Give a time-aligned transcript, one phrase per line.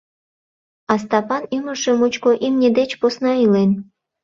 [0.91, 3.71] А Стапан ӱмыржӧ мучко имне деч посна илен.